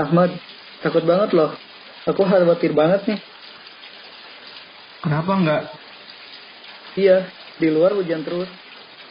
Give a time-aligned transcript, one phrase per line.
[0.00, 0.32] Ahmad,
[0.80, 1.52] takut banget loh.
[2.08, 3.20] Aku khawatir banget nih.
[5.02, 5.62] Kenapa enggak?
[6.96, 7.28] Iya,
[7.60, 8.48] di luar hujan terus.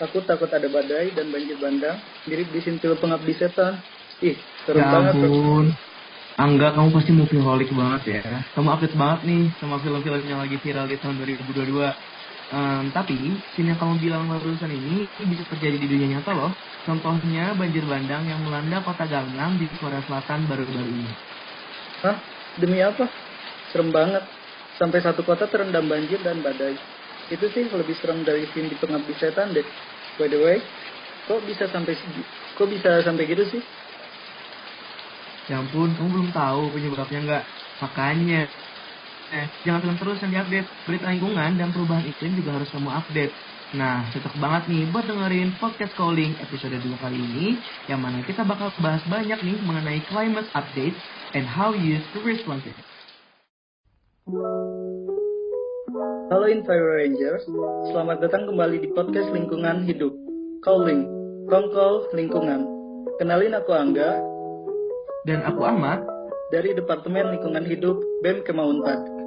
[0.01, 3.77] Aku takut ada badai dan banjir bandang, mirip di sintil pengabdi setan.
[4.25, 4.33] Ih,
[4.65, 5.13] serem Ya banget.
[5.21, 5.65] ampun.
[6.41, 8.21] Angga, kamu pasti movieaholic banget ya.
[8.57, 11.93] Kamu update banget nih sama film-film yang lagi viral di tahun 2022.
[12.51, 13.15] Em, tapi,
[13.55, 16.51] scene yang kamu bilang barusan ini bisa terjadi di dunia nyata loh.
[16.83, 21.13] Contohnya banjir bandang yang melanda kota Gangnam di Korea Selatan baru-baru ini.
[22.03, 22.19] Hah?
[22.59, 23.07] Demi apa?
[23.71, 24.27] Serem banget.
[24.75, 26.75] Sampai satu kota terendam banjir dan badai.
[27.31, 29.63] Itu sih lebih serem dari scene di pengabdi setan deh.
[30.19, 30.59] By the way,
[31.31, 31.95] kok bisa sampai
[32.59, 33.61] kok bisa sampai gitu sih?
[35.47, 37.43] Ya ampun, kamu belum tahu penyebabnya nggak?
[37.81, 38.41] Makanya,
[39.31, 40.67] eh, jangan telan terus yang diupdate.
[40.85, 43.33] Berita lingkungan dan perubahan iklim juga harus kamu update.
[43.71, 47.55] Nah, cocok banget nih buat dengerin podcast calling episode 2 kali ini,
[47.87, 50.95] yang mana kita bakal bahas banyak nih mengenai climate update
[51.31, 52.77] and how you to respond to it.
[56.31, 57.43] Halo Enviro Rangers,
[57.91, 60.15] selamat datang kembali di podcast Lingkungan Hidup.
[60.63, 61.07] Calling,
[61.47, 62.67] Kongkol Lingkungan.
[63.19, 64.19] Kenalin aku Angga
[65.27, 66.01] Dan aku Ahmad,
[66.51, 69.20] dari Departemen Lingkungan Hidup BEM Kemaunpad.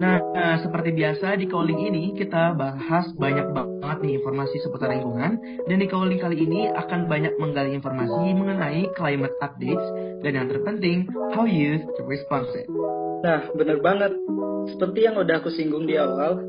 [0.00, 5.36] Nah, nah, seperti biasa di calling ini kita bahas banyak banget nih informasi seputar lingkungan
[5.68, 9.84] dan di calling kali ini akan banyak menggali informasi mengenai climate updates
[10.24, 11.04] dan yang terpenting
[11.36, 12.64] how you to respond it.
[13.20, 14.16] Nah, bener banget.
[14.72, 16.40] Seperti yang udah aku singgung di awal,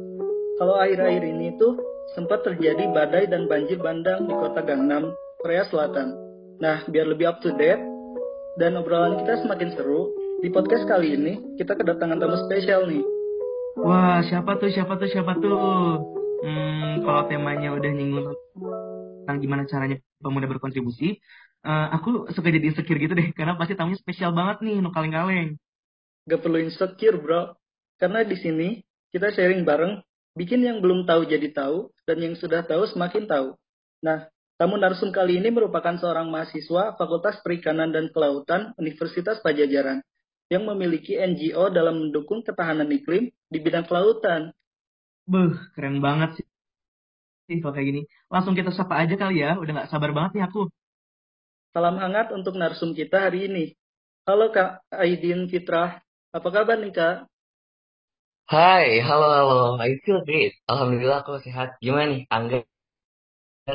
[0.55, 1.75] kalau akhir-akhir ini tuh
[2.15, 5.11] sempat terjadi badai dan banjir bandang di kota Gangnam,
[5.43, 6.15] Korea Selatan.
[6.63, 7.83] Nah, biar lebih up to date
[8.55, 10.08] dan obrolan kita semakin seru,
[10.39, 13.20] di podcast kali ini kita kedatangan tamu spesial nih.
[13.80, 15.55] Wah, siapa tuh, siapa tuh, siapa tuh?
[16.44, 18.36] Hmm, kalau temanya udah nyinggung
[19.23, 21.22] tentang gimana caranya pemuda berkontribusi,
[21.64, 25.55] eh, aku suka jadi insecure gitu deh, karena pasti tamunya spesial banget nih, no kaleng-kaleng.
[26.27, 27.55] Gak perlu insecure, bro.
[27.95, 28.67] Karena di sini
[29.14, 30.03] kita sharing bareng,
[30.36, 33.55] bikin yang belum tahu jadi tahu, dan yang sudah tahu semakin tahu.
[34.03, 34.27] Nah,
[34.59, 40.03] tamu narsum kali ini merupakan seorang mahasiswa Fakultas Perikanan dan Kelautan Universitas Pajajaran
[40.52, 44.52] yang memiliki NGO dalam mendukung ketahanan iklim di bidang kelautan.
[45.23, 46.45] Beuh, keren banget sih.
[47.48, 48.02] Sih, kalau kayak gini.
[48.28, 50.67] Langsung kita sapa aja kali ya, udah gak sabar banget nih aku.
[51.72, 53.66] Salam hangat untuk narsum kita hari ini.
[54.28, 56.04] Halo Kak Aidin Fitrah,
[56.36, 57.32] apa kabar nih Kak?
[58.52, 59.60] Hai, halo, halo.
[59.80, 60.60] I feel great.
[60.68, 61.80] Alhamdulillah aku sehat.
[61.80, 62.68] Gimana nih, Angga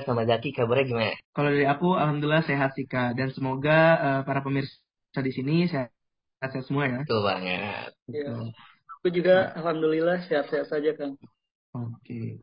[0.04, 1.12] sama Zaki kabarnya gimana?
[1.32, 5.64] Kalau dari aku, alhamdulillah sehat sih kak, dan semoga eh, para pemirsa di sini
[6.46, 7.00] sehat-sehat semua ya.
[7.02, 7.90] Betul banget.
[8.06, 8.46] Ya, Betul.
[8.98, 11.18] aku juga Alhamdulillah sehat-sehat saja Kang.
[11.74, 12.38] Oke.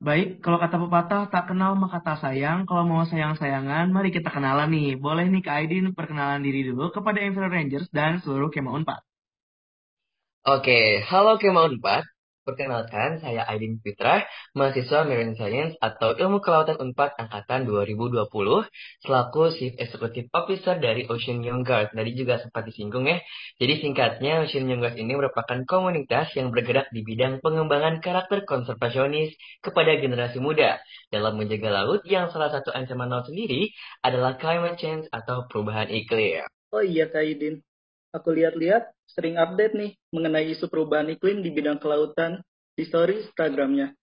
[0.00, 2.64] Baik, kalau kata pepatah tak kenal maka tak sayang.
[2.64, 4.96] Kalau mau sayang-sayangan, mari kita kenalan nih.
[4.96, 9.02] Boleh nih Kak Aidin perkenalan diri dulu kepada Enfield Rangers dan seluruh Kema Unpad.
[10.48, 12.00] Oke, halo Kema Unpad.
[12.40, 14.24] Perkenalkan, saya Aidin Fitra,
[14.56, 18.32] mahasiswa Marine Science atau Ilmu Kelautan Unpad Angkatan 2020,
[19.04, 21.92] selaku Chief Executive Officer dari Ocean Young Guard.
[21.92, 23.20] Tadi juga sempat disinggung ya.
[23.60, 29.36] Jadi singkatnya, Ocean Young Guard ini merupakan komunitas yang bergerak di bidang pengembangan karakter konservasionis
[29.60, 30.80] kepada generasi muda
[31.12, 33.68] dalam menjaga laut yang salah satu ancaman laut sendiri
[34.00, 36.48] adalah climate change atau perubahan iklim.
[36.72, 37.60] Oh iya Kak Aidin,
[38.10, 42.42] aku lihat-lihat sering update nih mengenai isu perubahan iklim di bidang kelautan
[42.74, 43.94] di story Instagramnya.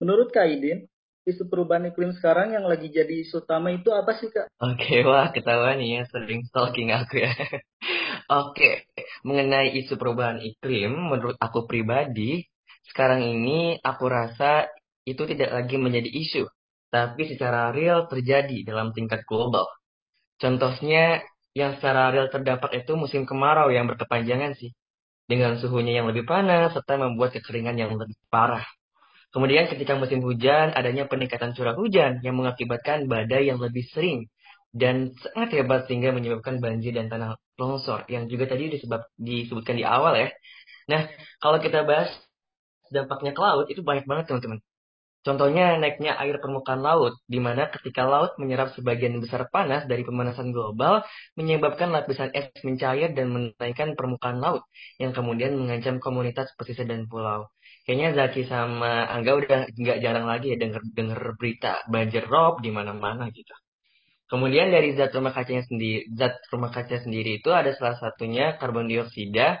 [0.00, 0.88] Menurut Kak Aidin,
[1.28, 4.48] isu perubahan iklim sekarang yang lagi jadi isu utama itu apa sih Kak?
[4.60, 7.32] Oke, wah ketahuan nih ya sering stalking aku ya.
[8.40, 8.88] Oke,
[9.26, 12.46] mengenai isu perubahan iklim, menurut aku pribadi,
[12.88, 14.70] sekarang ini aku rasa
[15.04, 16.44] itu tidak lagi menjadi isu,
[16.88, 19.66] tapi secara real terjadi dalam tingkat global.
[20.40, 21.20] Contohnya,
[21.56, 24.70] yang secara real terdampak itu musim kemarau yang berkepanjangan sih,
[25.30, 28.66] dengan suhunya yang lebih panas serta membuat kekeringan yang lebih parah.
[29.30, 34.26] Kemudian ketika musim hujan, adanya peningkatan curah hujan yang mengakibatkan badai yang lebih sering
[34.74, 39.86] dan sangat hebat sehingga menyebabkan banjir dan tanah longsor yang juga tadi disebab, disebutkan di
[39.86, 40.28] awal ya.
[40.90, 41.06] Nah,
[41.38, 42.10] kalau kita bahas
[42.90, 44.58] dampaknya ke laut itu banyak banget teman-teman.
[45.20, 50.48] Contohnya naiknya air permukaan laut, di mana ketika laut menyerap sebagian besar panas dari pemanasan
[50.48, 51.04] global,
[51.36, 54.64] menyebabkan lapisan es mencair dan menaikkan permukaan laut,
[54.96, 57.52] yang kemudian mengancam komunitas pesisir dan pulau.
[57.84, 62.72] Kayaknya Zaki sama Angga udah nggak jarang lagi ya denger, denger berita banjir rob di
[62.72, 63.52] mana-mana gitu.
[64.30, 68.86] Kemudian dari zat rumah kacanya sendiri, zat rumah kaca sendiri itu ada salah satunya karbon
[68.86, 69.58] dioksida.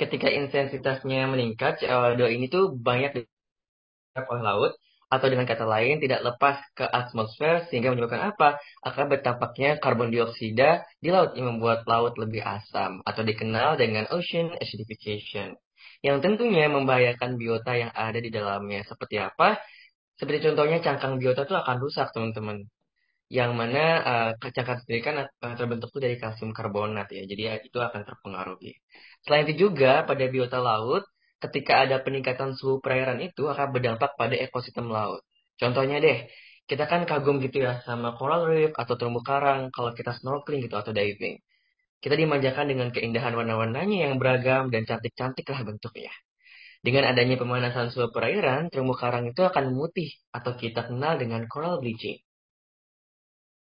[0.00, 3.35] Ketika intensitasnya meningkat, CO2 ini tuh banyak
[4.24, 4.72] oleh laut,
[5.06, 8.58] atau dengan kata lain tidak lepas ke atmosfer sehingga menyebabkan apa?
[8.82, 14.50] Akan bertampaknya karbon dioksida di laut yang membuat laut lebih asam atau dikenal dengan ocean
[14.58, 15.54] acidification.
[16.02, 18.82] Yang tentunya membahayakan biota yang ada di dalamnya.
[18.82, 19.62] Seperti apa?
[20.18, 22.66] Seperti contohnya cangkang biota itu akan rusak teman-teman.
[23.30, 27.22] Yang mana uh, cangkang sendiri kan uh, terbentuk tuh dari kalsium karbonat ya.
[27.22, 28.74] Jadi ya, itu akan terpengaruhi.
[29.22, 31.06] Selain itu juga pada biota laut
[31.42, 35.22] ketika ada peningkatan suhu perairan itu akan berdampak pada ekosistem laut.
[35.60, 36.28] Contohnya deh,
[36.66, 40.76] kita kan kagum gitu ya sama coral reef atau terumbu karang kalau kita snorkeling gitu
[40.76, 41.38] atau diving.
[42.02, 46.12] Kita dimanjakan dengan keindahan warna-warnanya yang beragam dan cantik-cantik lah bentuknya.
[46.84, 51.80] Dengan adanya pemanasan suhu perairan, terumbu karang itu akan memutih atau kita kenal dengan coral
[51.80, 52.20] bleaching.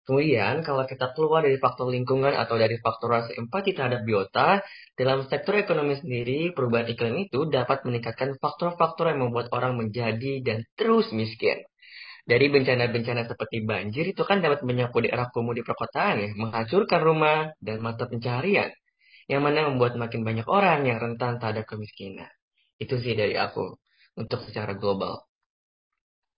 [0.06, 4.62] Kemudian, kalau kita keluar dari faktor lingkungan atau dari faktor rasa empati terhadap biota,
[4.94, 10.62] dalam sektor ekonomi sendiri, perubahan iklim itu dapat meningkatkan faktor-faktor yang membuat orang menjadi dan
[10.78, 11.58] terus miskin.
[12.22, 17.50] Dari bencana-bencana seperti banjir itu kan dapat menyapu daerah kumuh di perkotaan ya, menghancurkan rumah
[17.58, 18.70] dan mata pencaharian,
[19.26, 22.30] yang mana membuat makin banyak orang yang rentan terhadap kemiskinan.
[22.78, 23.74] Itu sih dari aku,
[24.14, 25.26] untuk secara global.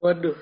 [0.01, 0.37] Waduh,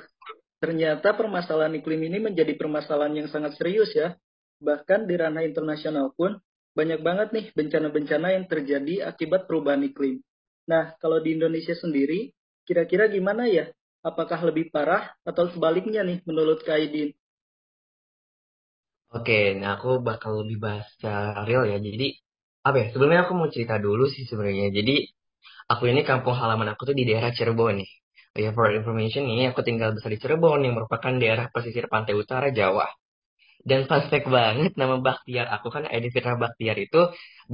[0.56, 4.17] Ternyata permasalahan iklim ini menjadi permasalahan yang sangat serius ya.
[4.61, 6.41] Bahkan di ranah internasional pun
[6.73, 10.20] banyak banget nih bencana-bencana yang terjadi akibat perubahan iklim.
[10.69, 12.32] Nah, kalau di Indonesia sendiri,
[12.69, 13.69] kira-kira gimana ya?
[14.05, 17.12] Apakah lebih parah atau sebaliknya nih menurut Kaidin?
[19.17, 21.79] Oke, nah aku bakal lebih bahas secara real ya.
[21.81, 22.06] Jadi,
[22.67, 22.87] apa ya?
[22.93, 24.69] Sebelumnya aku mau cerita dulu sih sebenarnya.
[24.79, 24.94] Jadi,
[25.73, 27.91] aku ini kampung halaman aku tuh di daerah Cirebon nih.
[28.37, 32.53] Ya, for information nih, aku tinggal besar di Cirebon yang merupakan daerah pesisir pantai utara
[32.59, 32.87] Jawa.
[33.71, 34.03] Dan fun
[34.37, 37.00] banget, nama Baktiar aku kan Edi Fitra Baktiar itu,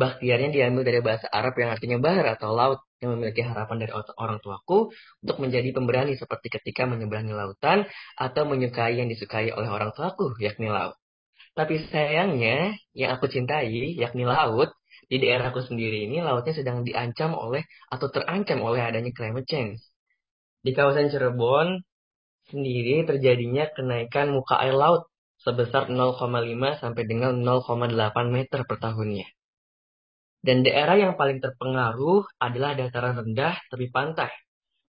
[0.02, 4.38] Baktiarnya diambil dari bahasa Arab yang artinya bahar atau laut, yang memiliki harapan dari orang
[4.44, 4.78] tuaku
[5.22, 7.78] untuk menjadi pemberani seperti ketika menyeberangi lautan
[8.18, 10.98] atau menyukai yang disukai oleh orang tuaku, yakni laut.
[11.58, 14.70] Tapi sayangnya, yang aku cintai, yakni laut,
[15.10, 17.62] di daerahku sendiri ini lautnya sedang diancam oleh
[17.92, 19.91] atau terancam oleh adanya climate change.
[20.62, 21.82] Di kawasan Cirebon
[22.46, 25.10] sendiri terjadinya kenaikan muka air laut
[25.42, 26.22] sebesar 0,5
[26.78, 27.90] sampai dengan 0,8
[28.30, 29.26] meter per tahunnya.
[30.42, 34.30] Dan daerah yang paling terpengaruh adalah dataran rendah tepi pantai,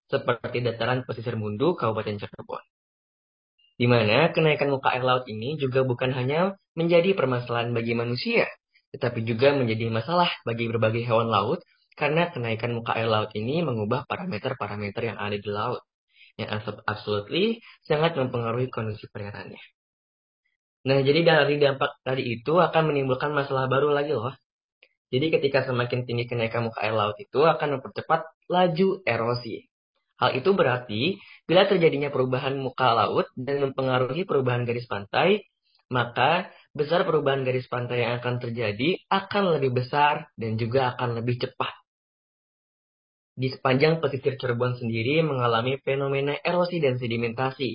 [0.10, 2.64] seperti dataran pesisir Mundu, Kabupaten Cirebon.
[3.74, 8.46] Di mana kenaikan muka air laut ini juga bukan hanya menjadi permasalahan bagi manusia,
[8.94, 11.66] tetapi juga menjadi masalah bagi berbagai hewan laut
[12.00, 15.81] karena kenaikan muka air laut ini mengubah parameter-parameter yang ada di laut,
[16.40, 16.50] yang
[16.90, 19.62] absolutely sangat mempengaruhi kondisi perairannya.
[20.84, 24.36] Nah, jadi dari dampak tadi itu akan menimbulkan masalah baru lagi loh.
[25.13, 29.69] Jadi ketika semakin tinggi kenaikan muka air laut itu akan mempercepat laju erosi.
[30.18, 35.46] Hal itu berarti bila terjadinya perubahan muka laut dan mempengaruhi perubahan garis pantai,
[35.94, 41.38] maka besar perubahan garis pantai yang akan terjadi akan lebih besar dan juga akan lebih
[41.38, 41.82] cepat
[43.33, 47.71] di sepanjang pesisir Cirebon sendiri mengalami fenomena erosi dan sedimentasi,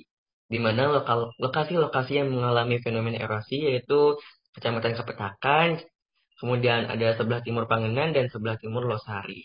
[0.48, 0.88] di mana
[1.36, 4.14] lokasi-lokasi yang mengalami fenomena erosi yaitu
[4.54, 5.82] Kecamatan Kapetakan,
[6.38, 9.42] kemudian ada sebelah timur Pangenan dan sebelah timur Losari.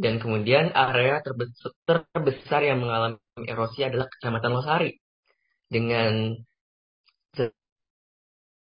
[0.00, 4.92] Dan kemudian area terbesar yang mengalami erosi adalah Kecamatan Losari
[5.68, 6.36] dengan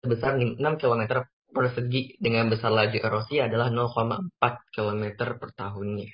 [0.04, 5.04] sebesar 6 km persegi dengan besar laju erosi adalah 0,4 km
[5.40, 6.12] per tahunnya.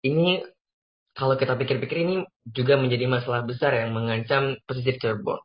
[0.00, 0.44] Ini
[1.12, 5.36] kalau kita pikir-pikir ini juga menjadi masalah besar yang mengancam pesisir Cirebon.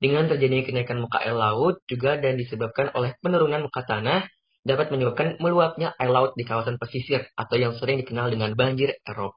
[0.00, 4.24] Dengan terjadinya kenaikan muka air laut juga dan disebabkan oleh penurunan muka tanah
[4.64, 9.36] dapat menyebabkan meluapnya air laut di kawasan pesisir atau yang sering dikenal dengan banjir erop.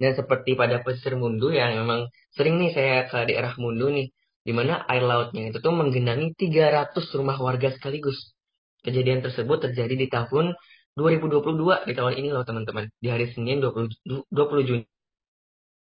[0.00, 4.08] Dan seperti pada pesisir Mundu yang memang sering nih saya ke daerah Mundu nih,
[4.40, 8.32] di mana air lautnya itu tuh menggenangi 300 rumah warga sekaligus.
[8.80, 10.56] Kejadian tersebut terjadi di tahun
[11.00, 12.92] 2022 di tahun ini loh teman-teman.
[13.00, 14.84] Di hari Senin 20, 20 Juni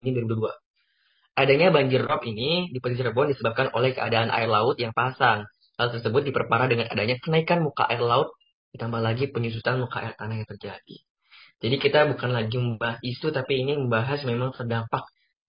[0.03, 0.51] 2022.
[1.39, 5.47] Adanya banjir rob ini di pesisir Cirebon disebabkan oleh keadaan air laut yang pasang.
[5.79, 8.35] Hal tersebut diperparah dengan adanya kenaikan muka air laut
[8.75, 10.97] ditambah lagi penyusutan muka air tanah yang terjadi.
[11.63, 15.07] Jadi kita bukan lagi membahas isu tapi ini membahas memang terdampak.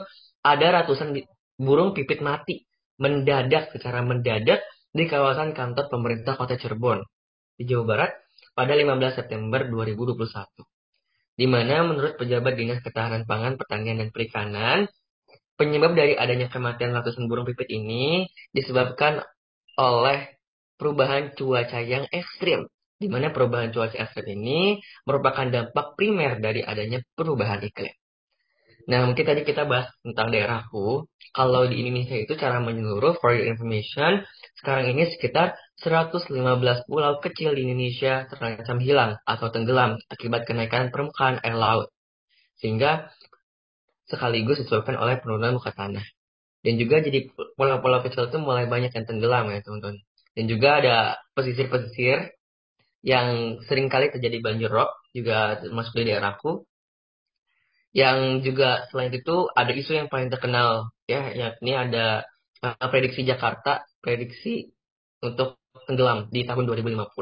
[0.45, 1.17] ada ratusan
[1.57, 2.69] burung pipit mati
[3.01, 4.61] mendadak secara mendadak
[4.93, 7.01] di kawasan kantor pemerintah kota Cirebon
[7.57, 8.11] di Jawa Barat
[8.53, 10.76] pada 15 September 2021
[11.37, 14.79] di mana menurut pejabat Dinas Ketahanan Pangan, Pertanian, dan Perikanan,
[15.61, 18.25] penyebab dari adanya kematian ratusan burung pipit ini
[18.57, 19.21] disebabkan
[19.77, 20.37] oleh
[20.81, 27.05] perubahan cuaca yang ekstrim, di mana perubahan cuaca ekstrim ini merupakan dampak primer dari adanya
[27.13, 27.93] perubahan iklim.
[28.87, 31.11] Nah, mungkin tadi kita bahas tentang daerahku.
[31.35, 34.23] Kalau di Indonesia itu cara menyeluruh, for your information,
[34.57, 36.33] sekarang ini sekitar 115
[36.89, 41.93] pulau kecil di Indonesia terancam hilang atau tenggelam akibat kenaikan permukaan air laut.
[42.57, 43.13] Sehingga
[44.09, 46.05] sekaligus disebabkan oleh penurunan muka tanah.
[46.65, 50.01] Dan juga jadi pulau-pulau kecil itu mulai banyak yang tenggelam ya teman-teman.
[50.33, 50.97] Dan juga ada
[51.37, 52.33] pesisir-pesisir
[53.07, 56.65] yang sering kali terjadi banjir rob juga masuk di daerahku.
[57.93, 62.25] Yang juga selain itu ada isu yang paling terkenal ya, yakni ada
[62.65, 64.71] uh, prediksi Jakarta, prediksi
[65.21, 67.13] untuk tenggelam di tahun 2050.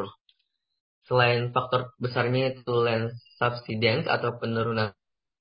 [1.05, 4.95] Selain faktor besarnya itu land subsidence atau penurunan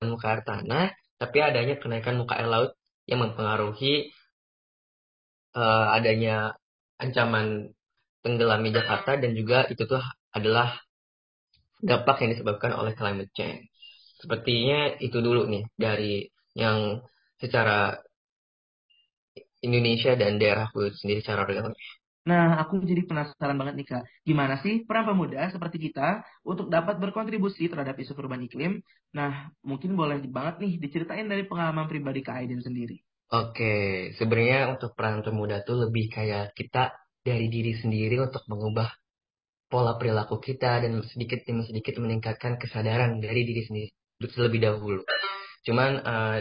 [0.04, 2.70] muka air tanah, tapi adanya kenaikan muka air laut
[3.08, 4.12] yang mempengaruhi
[5.56, 6.52] uh, adanya
[7.00, 7.72] ancaman
[8.20, 10.00] tenggelamnya Jakarta dan juga itu tuh
[10.32, 10.76] adalah
[11.80, 13.68] dampak yang disebabkan oleh climate change.
[14.20, 16.24] Sepertinya itu dulu nih dari
[16.56, 17.04] yang
[17.36, 18.03] secara
[19.64, 21.80] Indonesia dan daerahku sendiri secara realnya.
[22.24, 26.96] Nah, aku jadi penasaran banget nih Kak, gimana sih peran pemuda seperti kita untuk dapat
[26.96, 28.80] berkontribusi terhadap isu perubahan iklim?
[29.12, 32.96] Nah, mungkin boleh banget nih diceritain dari pengalaman pribadi Kak Aiden sendiri.
[33.28, 38.88] Oke, sebenarnya untuk peran pemuda tuh lebih kayak kita dari diri sendiri untuk mengubah
[39.68, 43.90] pola perilaku kita dan sedikit demi sedikit meningkatkan kesadaran dari diri sendiri
[44.24, 45.02] terlebih dahulu.
[45.66, 46.38] Cuman uh,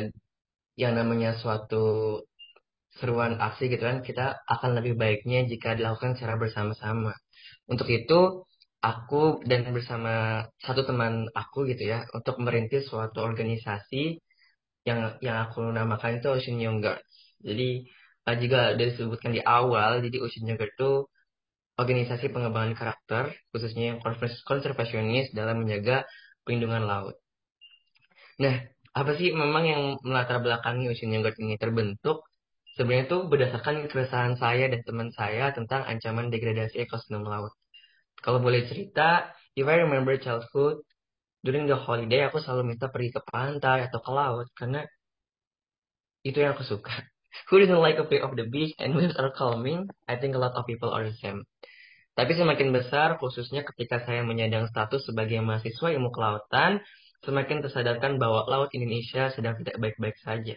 [0.80, 2.20] yang namanya suatu
[3.00, 7.14] seruan aksi gitu kan, kita akan lebih baiknya jika dilakukan secara bersama-sama.
[7.72, 8.46] Untuk itu,
[8.84, 14.20] aku dan bersama satu teman aku gitu ya, untuk merintis suatu organisasi
[14.84, 17.08] yang yang aku namakan itu Ocean Young Guards.
[17.40, 17.88] Jadi
[18.28, 20.92] uh, juga disebutkan di awal, jadi Ocean Young Guards itu
[21.80, 24.00] organisasi pengembangan karakter, khususnya yang
[24.46, 26.06] konservasionis dalam menjaga
[26.46, 27.16] perlindungan laut.
[28.44, 28.56] Nah,
[28.94, 32.22] apa sih memang yang melatar belakangi Ocean Young Guards ini terbentuk?
[32.74, 37.54] Sebenarnya itu berdasarkan keresahan saya dan teman saya tentang ancaman degradasi ekosistem laut.
[38.18, 40.82] Kalau boleh cerita, if I remember childhood,
[41.46, 44.82] during the holiday aku selalu minta pergi ke pantai atau ke laut karena
[46.26, 46.94] itu yang aku suka.
[47.52, 49.86] Who doesn't like a play of the beach and waves are calming?
[50.10, 51.46] I think a lot of people are the same.
[52.14, 56.82] Tapi semakin besar, khususnya ketika saya menyandang status sebagai mahasiswa ilmu kelautan,
[57.26, 60.54] semakin tersadarkan bahwa laut Indonesia sedang tidak baik-baik saja.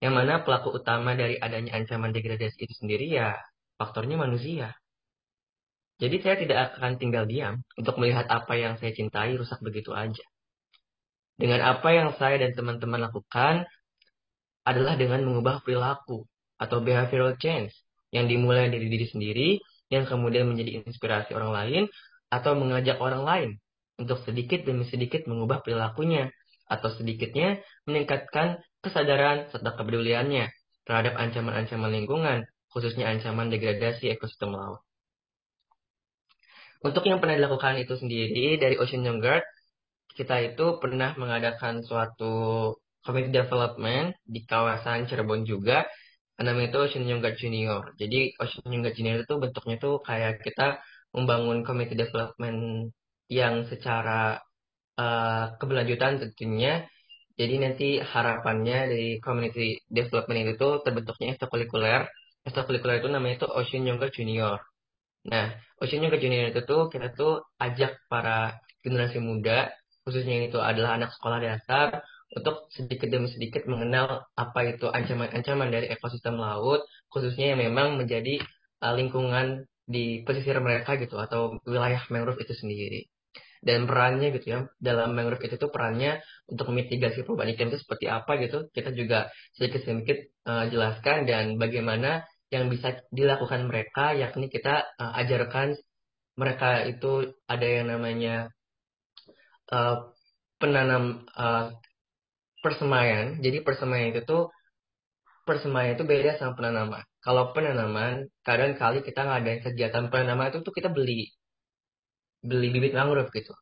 [0.00, 3.32] Yang mana pelaku utama dari adanya ancaman degradasi itu sendiri ya
[3.80, 4.76] faktornya manusia.
[5.96, 10.24] Jadi saya tidak akan tinggal diam untuk melihat apa yang saya cintai rusak begitu aja.
[11.36, 13.64] Dengan apa yang saya dan teman-teman lakukan
[14.68, 16.28] adalah dengan mengubah perilaku
[16.60, 17.72] atau behavioral change
[18.12, 19.48] yang dimulai dari diri sendiri
[19.88, 21.82] yang kemudian menjadi inspirasi orang lain
[22.28, 23.50] atau mengajak orang lain
[23.96, 26.28] untuk sedikit demi sedikit mengubah perilakunya
[26.66, 30.46] atau sedikitnya meningkatkan kesadaran serta kepeduliannya
[30.86, 32.38] terhadap ancaman-ancaman lingkungan,
[32.70, 34.86] khususnya ancaman degradasi ekosistem laut.
[36.86, 39.42] Untuk yang pernah dilakukan itu sendiri dari Ocean Young Guard,
[40.14, 45.82] kita itu pernah mengadakan suatu community development di kawasan Cirebon juga,
[46.38, 47.82] namanya itu Ocean Young Guard Junior.
[47.98, 50.78] Jadi Ocean Young Guard Junior itu bentuknya tuh kayak kita
[51.10, 52.92] membangun community development
[53.26, 54.38] yang secara
[55.00, 56.86] uh, keberlanjutan tentunya
[57.36, 62.08] jadi nanti harapannya dari community development itu terbentuknya ekstrakurikuler
[62.46, 64.62] ekstrakurikuler itu namanya itu Ocean Yoga Junior.
[65.26, 65.46] Nah,
[65.82, 69.74] Ocean Yoga Junior itu tuh kita tuh ajak para generasi muda,
[70.06, 72.06] khususnya ini tuh adalah anak sekolah dasar,
[72.38, 78.38] untuk sedikit demi sedikit mengenal apa itu ancaman-ancaman dari ekosistem laut, khususnya yang memang menjadi
[78.86, 83.10] uh, lingkungan di pesisir mereka gitu, atau wilayah mangrove itu sendiri
[83.66, 84.58] dan perannya gitu ya.
[84.78, 88.70] Dalam mangrove itu tuh perannya untuk mitigasi perubahan iklim itu seperti apa gitu.
[88.70, 89.26] Kita juga
[89.58, 92.22] sedikit-sedikit uh, jelaskan dan bagaimana
[92.54, 95.74] yang bisa dilakukan mereka yakni kita uh, ajarkan
[96.38, 98.54] mereka itu ada yang namanya
[99.74, 100.14] uh,
[100.62, 101.74] penanam uh,
[102.62, 104.54] persemaian jadi persemaian itu tuh
[105.46, 107.02] persemaian itu beda sama penanaman.
[107.22, 111.30] Kalau penanaman kadang kali kita ngadain kegiatan penanaman itu tuh kita beli
[112.48, 113.52] beli bibit mangrove gitu.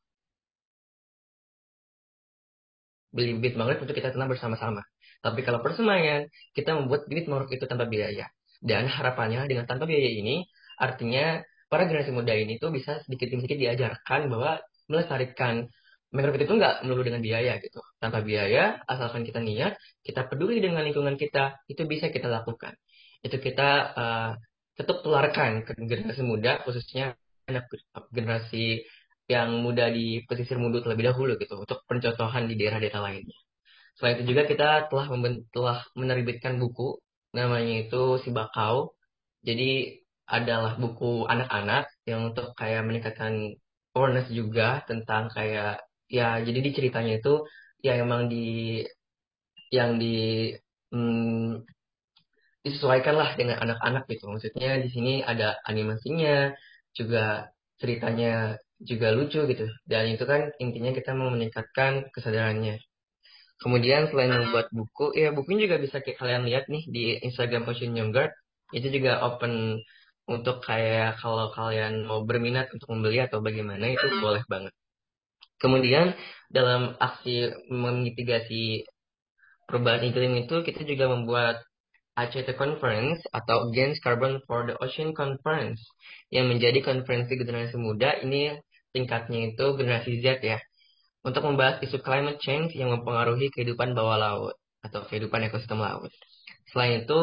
[3.17, 4.83] Beli bibit mangrove untuk kita tanam bersama-sama.
[5.25, 8.29] Tapi kalau persemaian, kita membuat bibit mangrove itu tanpa biaya.
[8.61, 10.45] Dan harapannya dengan tanpa biaya ini,
[10.77, 14.61] artinya para generasi muda ini tuh bisa sedikit-sedikit diajarkan bahwa
[14.91, 15.65] melestarikan
[16.15, 17.81] mangrove itu nggak melulu dengan biaya gitu.
[17.99, 19.75] Tanpa biaya, asalkan kita niat,
[20.07, 22.77] kita peduli dengan lingkungan kita, itu bisa kita lakukan.
[23.25, 24.31] Itu kita uh,
[24.77, 27.17] tetap tularkan ke generasi muda, khususnya
[27.51, 27.65] anak
[28.17, 28.85] generasi
[29.29, 33.39] yang muda di pesisir muda terlebih dahulu gitu untuk pencontohan di daerah-daerah lainnya.
[33.97, 35.07] Selain itu juga kita telah
[35.55, 36.99] telah menerbitkan buku
[37.33, 38.93] namanya itu Si Bakau.
[39.45, 43.33] Jadi adalah buku anak-anak yang untuk kayak meningkatkan
[43.93, 47.45] awareness juga tentang kayak ya jadi di ceritanya itu
[47.85, 48.81] ya emang di
[49.69, 50.17] yang di
[50.93, 51.65] hmm,
[52.65, 54.25] disesuaikan lah dengan anak-anak gitu.
[54.33, 56.51] Maksudnya di sini ada animasinya,
[56.99, 57.51] juga
[57.83, 59.67] ceritanya juga lucu gitu.
[59.87, 62.79] Dan itu kan intinya kita mau meningkatkan kesadarannya.
[63.63, 67.95] Kemudian selain membuat buku, ya bukunya juga bisa kayak kalian lihat nih di Instagram Ocean
[67.97, 68.35] Young Guard.
[68.75, 69.79] Itu juga open
[70.27, 74.73] untuk kayak kalau kalian mau berminat untuk membeli atau bagaimana itu boleh banget.
[75.61, 76.17] Kemudian
[76.51, 78.85] dalam aksi memitigasi
[79.69, 81.65] perubahan iklim itu kita juga membuat
[82.15, 85.83] ACT Conference atau Against Carbon for the Ocean Conference
[86.31, 88.55] yang menjadi konferensi generasi muda ini
[88.95, 90.63] tingkatnya itu generasi Z ya
[91.27, 96.13] untuk membahas isu climate change yang mempengaruhi kehidupan bawah laut atau kehidupan ekosistem laut.
[96.71, 97.23] Selain itu,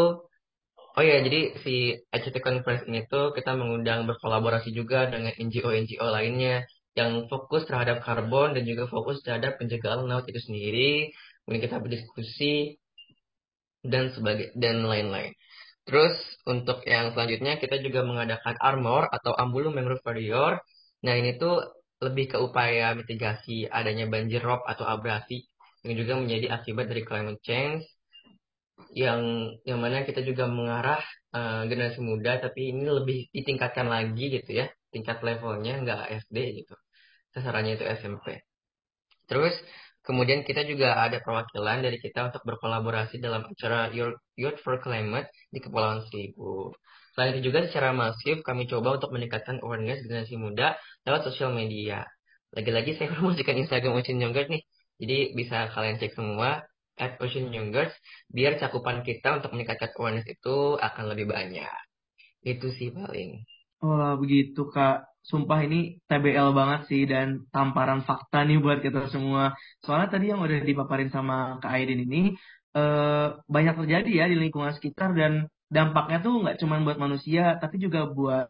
[0.98, 6.66] oh ya jadi si ACT Conference ini tuh kita mengundang berkolaborasi juga dengan NGO-NGO lainnya
[6.98, 11.14] yang fokus terhadap karbon dan juga fokus terhadap pencegahan laut itu sendiri.
[11.46, 12.81] Kemudian kita berdiskusi
[13.86, 15.34] dan sebagai dan lain-lain.
[15.86, 16.14] Terus
[16.46, 20.62] untuk yang selanjutnya kita juga mengadakan armor atau ambulu mangrove warrior.
[21.02, 21.62] Nah ini tuh
[22.02, 25.46] lebih ke upaya mitigasi adanya banjir rob atau abrasi
[25.86, 27.86] yang juga menjadi akibat dari climate change
[28.98, 31.02] yang yang mana kita juga mengarah
[31.38, 36.76] uh, generasi muda tapi ini lebih ditingkatkan lagi gitu ya tingkat levelnya nggak SD gitu
[37.32, 38.42] sasarannya itu SMP
[39.30, 39.54] terus
[40.12, 43.88] Kemudian kita juga ada perwakilan dari kita untuk berkolaborasi dalam acara
[44.36, 46.76] Youth for Climate di Kepulauan Seribu.
[47.16, 50.76] Selain itu juga secara masif kami coba untuk meningkatkan awareness generasi muda
[51.08, 52.04] lewat sosial media.
[52.52, 54.68] Lagi-lagi saya promosikan Instagram Ocean Youngers nih.
[55.00, 56.60] Jadi bisa kalian cek semua
[57.00, 57.96] at Ocean Youngers
[58.28, 61.72] biar cakupan kita untuk meningkatkan awareness itu akan lebih banyak.
[62.44, 63.48] Itu sih paling.
[63.80, 65.08] Oh begitu Kak.
[65.22, 69.54] Sumpah ini TBL banget sih dan tamparan fakta nih buat kita semua.
[69.86, 72.34] Soalnya tadi yang udah dipaparin sama Kak Aidin ini
[72.74, 77.80] eh, banyak terjadi ya di lingkungan sekitar dan dampaknya tuh nggak cuma buat manusia tapi
[77.80, 78.50] juga buat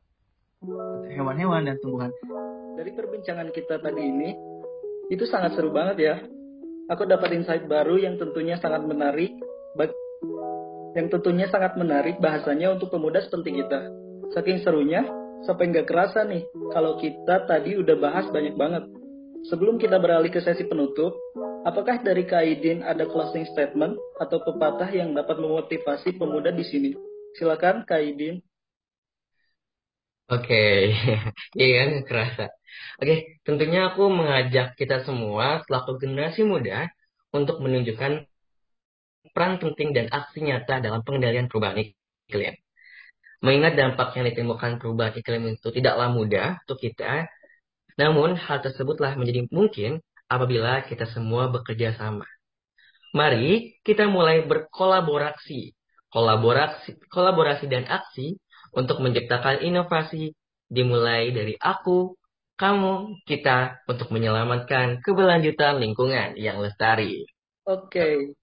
[1.11, 2.09] hewan-hewan dan tumbuhan.
[2.79, 4.31] Dari perbincangan kita tadi ini
[5.11, 6.15] itu sangat seru banget ya.
[6.87, 9.31] Aku dapat insight baru yang tentunya sangat menarik
[10.91, 13.79] yang tentunya sangat menarik bahasanya untuk pemuda seperti kita.
[14.35, 15.03] Saking serunya,
[15.45, 18.83] sampai nggak kerasa nih kalau kita tadi udah bahas banyak banget.
[19.49, 21.17] Sebelum kita beralih ke sesi penutup,
[21.65, 26.91] apakah dari Kaidin ada closing statement atau pepatah yang dapat memotivasi pemuda di sini?
[27.37, 28.37] Silakan Kaidin.
[30.31, 30.77] Oke, okay.
[31.59, 32.45] iya kan kerasa.
[33.01, 36.87] Oke, okay, tentunya aku mengajak kita semua selaku generasi muda
[37.35, 38.29] untuk menunjukkan
[39.35, 41.83] peran penting dan aksi nyata dalam pengendalian perubahan
[42.29, 42.55] iklim.
[43.41, 47.25] Mengingat dampak yang ditimbulkan perubahan iklim itu tidaklah mudah untuk kita,
[47.97, 49.97] namun hal tersebutlah menjadi mungkin
[50.29, 52.29] apabila kita semua bekerja sama.
[53.11, 55.73] Mari kita mulai berkolaborasi,
[56.13, 58.39] kolaborasi, kolaborasi dan aksi
[58.71, 60.31] untuk menciptakan inovasi
[60.71, 62.15] dimulai dari aku,
[62.55, 67.25] kamu, kita untuk menyelamatkan keberlanjutan lingkungan yang lestari.
[67.65, 68.37] Oke,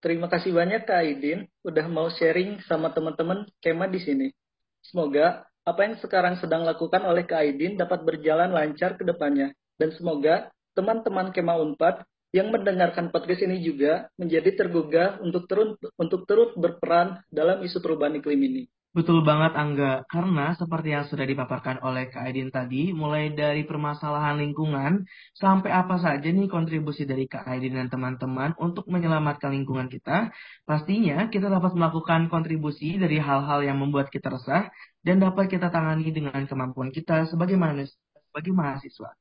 [0.00, 4.32] Terima kasih banyak Kak Aidin udah mau sharing sama teman-teman Kema di sini.
[4.80, 9.52] Semoga apa yang sekarang sedang lakukan oleh Kak Aidin dapat berjalan lancar ke depannya.
[9.76, 12.00] Dan semoga teman-teman Kema Unpad
[12.32, 18.16] yang mendengarkan podcast ini juga menjadi tergugah untuk terus untuk turut berperan dalam isu perubahan
[18.24, 18.62] iklim ini.
[18.90, 24.42] Betul banget Angga, karena seperti yang sudah dipaparkan oleh Kak Aidin tadi, mulai dari permasalahan
[24.42, 25.06] lingkungan
[25.42, 30.34] sampai apa saja nih kontribusi dari Kak Aidin dan teman-teman untuk menyelamatkan lingkungan kita,
[30.66, 34.66] pastinya kita dapat melakukan kontribusi dari hal-hal yang membuat kita resah
[35.06, 37.94] dan dapat kita tangani dengan kemampuan kita sebagai manusia,
[38.26, 39.19] sebagai mahasiswa.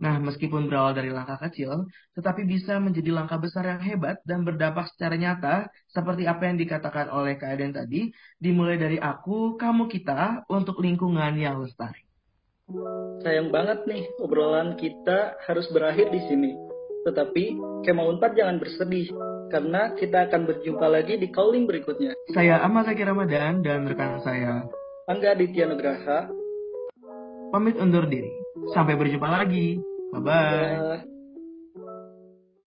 [0.00, 1.84] Nah, meskipun berawal dari langkah kecil,
[2.16, 7.12] tetapi bisa menjadi langkah besar yang hebat dan berdampak secara nyata, seperti apa yang dikatakan
[7.12, 8.08] oleh Kak Eden tadi,
[8.40, 12.00] dimulai dari aku, kamu, kita, untuk lingkungan yang lestari.
[13.20, 16.56] Sayang banget nih, obrolan kita harus berakhir di sini.
[17.04, 19.12] Tetapi, Kema Unpad jangan bersedih,
[19.52, 22.16] karena kita akan berjumpa lagi di calling berikutnya.
[22.32, 24.64] Saya Ahmad Zaki Ramadan dan rekan saya,
[25.04, 26.32] Angga Aditya Nugraha,
[27.52, 28.30] pamit undur diri.
[28.70, 29.89] Sampai berjumpa lagi.
[30.10, 31.19] 拜拜。